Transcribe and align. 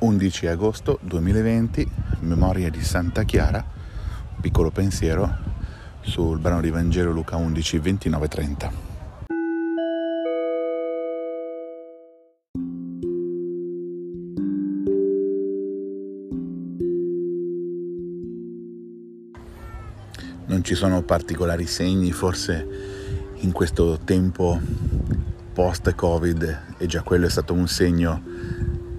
11 0.00 0.46
agosto 0.46 0.98
2020, 1.02 1.90
memoria 2.20 2.70
di 2.70 2.82
Santa 2.82 3.24
Chiara, 3.24 3.64
piccolo 4.40 4.70
pensiero 4.70 5.36
sul 6.00 6.38
brano 6.38 6.60
di 6.60 6.70
Vangelo 6.70 7.10
Luca 7.10 7.36
11, 7.36 7.78
29, 7.78 8.28
30. 8.28 8.72
Non 20.46 20.62
ci 20.62 20.74
sono 20.74 21.02
particolari 21.02 21.66
segni, 21.66 22.12
forse 22.12 22.66
in 23.40 23.52
questo 23.52 23.98
tempo 24.04 24.60
post-Covid 25.52 26.76
e 26.78 26.86
già 26.86 27.02
quello 27.02 27.26
è 27.26 27.30
stato 27.30 27.52
un 27.52 27.66
segno 27.66 28.22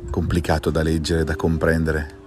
complicato 0.10 0.70
da 0.70 0.84
leggere, 0.84 1.23
da 1.23 1.36
comprendere, 1.36 2.18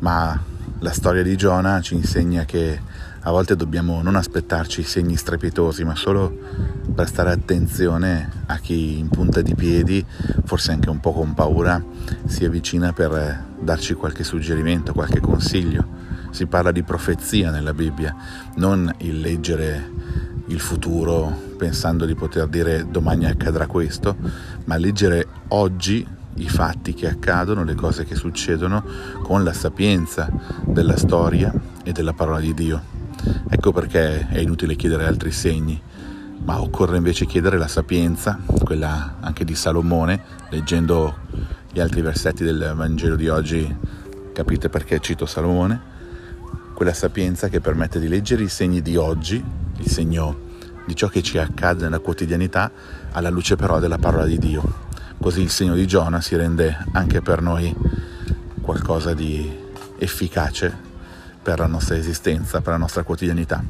ma 0.00 0.40
la 0.80 0.92
storia 0.92 1.22
di 1.22 1.36
Giona 1.36 1.80
ci 1.80 1.94
insegna 1.94 2.44
che 2.44 2.80
a 3.20 3.30
volte 3.30 3.56
dobbiamo 3.56 4.00
non 4.00 4.16
aspettarci 4.16 4.82
segni 4.82 5.16
strepitosi, 5.16 5.84
ma 5.84 5.94
solo 5.96 6.36
prestare 6.94 7.30
attenzione 7.30 8.30
a 8.46 8.56
chi 8.58 8.98
in 8.98 9.08
punta 9.08 9.42
di 9.42 9.54
piedi, 9.54 10.04
forse 10.44 10.72
anche 10.72 10.88
un 10.88 11.00
po' 11.00 11.12
con 11.12 11.34
paura, 11.34 11.82
si 12.26 12.44
avvicina 12.44 12.92
per 12.92 13.44
darci 13.60 13.94
qualche 13.94 14.24
suggerimento, 14.24 14.92
qualche 14.92 15.20
consiglio. 15.20 16.06
Si 16.30 16.46
parla 16.46 16.72
di 16.72 16.82
profezia 16.82 17.50
nella 17.50 17.74
Bibbia, 17.74 18.14
non 18.56 18.92
il 18.98 19.20
leggere 19.20 19.90
il 20.46 20.60
futuro 20.60 21.54
pensando 21.58 22.06
di 22.06 22.14
poter 22.14 22.46
dire 22.46 22.86
domani 22.88 23.26
accadrà 23.26 23.66
questo, 23.66 24.16
ma 24.64 24.76
leggere 24.76 25.26
oggi 25.48 26.06
i 26.38 26.48
fatti 26.48 26.94
che 26.94 27.08
accadono, 27.08 27.64
le 27.64 27.74
cose 27.74 28.04
che 28.04 28.14
succedono 28.14 28.84
con 29.22 29.44
la 29.44 29.52
sapienza 29.52 30.28
della 30.64 30.96
storia 30.96 31.52
e 31.82 31.92
della 31.92 32.12
parola 32.12 32.40
di 32.40 32.54
Dio. 32.54 32.96
Ecco 33.48 33.72
perché 33.72 34.28
è 34.28 34.38
inutile 34.38 34.76
chiedere 34.76 35.06
altri 35.06 35.32
segni, 35.32 35.80
ma 36.44 36.60
occorre 36.60 36.96
invece 36.96 37.26
chiedere 37.26 37.58
la 37.58 37.68
sapienza, 37.68 38.38
quella 38.64 39.16
anche 39.20 39.44
di 39.44 39.54
Salomone, 39.54 40.22
leggendo 40.50 41.16
gli 41.72 41.80
altri 41.80 42.00
versetti 42.00 42.44
del 42.44 42.72
Vangelo 42.74 43.16
di 43.16 43.28
oggi 43.28 43.76
capite 44.38 44.68
perché 44.68 45.00
cito 45.00 45.26
Salomone, 45.26 45.80
quella 46.72 46.92
sapienza 46.92 47.48
che 47.48 47.60
permette 47.60 47.98
di 47.98 48.06
leggere 48.06 48.44
i 48.44 48.48
segni 48.48 48.80
di 48.80 48.96
oggi, 48.96 49.42
il 49.78 49.90
segno 49.90 50.46
di 50.86 50.94
ciò 50.94 51.08
che 51.08 51.22
ci 51.22 51.38
accade 51.38 51.82
nella 51.82 51.98
quotidianità, 51.98 52.70
alla 53.10 53.30
luce 53.30 53.56
però 53.56 53.80
della 53.80 53.98
parola 53.98 54.24
di 54.26 54.38
Dio. 54.38 54.86
Così 55.20 55.42
il 55.42 55.50
segno 55.50 55.74
di 55.74 55.86
Giona 55.86 56.20
si 56.20 56.36
rende 56.36 56.84
anche 56.92 57.20
per 57.20 57.42
noi 57.42 57.74
qualcosa 58.60 59.14
di 59.14 59.66
efficace 59.98 60.86
per 61.42 61.58
la 61.58 61.66
nostra 61.66 61.96
esistenza, 61.96 62.60
per 62.60 62.72
la 62.72 62.78
nostra 62.78 63.02
quotidianità. 63.02 63.62